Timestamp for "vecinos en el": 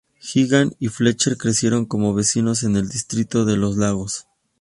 2.15-2.89